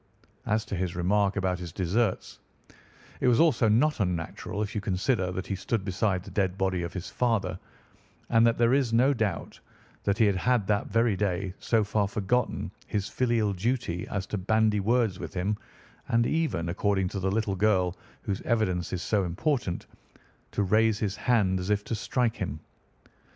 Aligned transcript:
As 0.47 0.65
to 0.65 0.75
his 0.75 0.95
remark 0.95 1.35
about 1.35 1.59
his 1.59 1.71
deserts, 1.71 2.39
it 3.19 3.27
was 3.27 3.39
also 3.39 3.69
not 3.69 3.99
unnatural 3.99 4.63
if 4.63 4.73
you 4.73 4.81
consider 4.81 5.31
that 5.31 5.45
he 5.45 5.53
stood 5.53 5.85
beside 5.85 6.23
the 6.23 6.31
dead 6.31 6.57
body 6.57 6.81
of 6.81 6.91
his 6.93 7.07
father, 7.07 7.59
and 8.27 8.47
that 8.47 8.57
there 8.57 8.73
is 8.73 8.91
no 8.93 9.13
doubt 9.13 9.59
that 10.03 10.17
he 10.17 10.25
had 10.25 10.65
that 10.65 10.87
very 10.87 11.15
day 11.15 11.53
so 11.59 11.83
far 11.83 12.07
forgotten 12.07 12.71
his 12.87 13.09
filial 13.09 13.53
duty 13.53 14.07
as 14.07 14.25
to 14.25 14.39
bandy 14.39 14.79
words 14.79 15.19
with 15.19 15.35
him, 15.35 15.55
and 16.07 16.25
even, 16.25 16.67
according 16.69 17.07
to 17.09 17.19
the 17.19 17.29
little 17.29 17.55
girl 17.55 17.95
whose 18.23 18.41
evidence 18.41 18.91
is 18.93 19.03
so 19.03 19.23
important, 19.23 19.85
to 20.51 20.63
raise 20.63 20.97
his 20.97 21.15
hand 21.15 21.59
as 21.59 21.69
if 21.69 21.83
to 21.83 21.93
strike 21.93 22.37
him. 22.37 22.59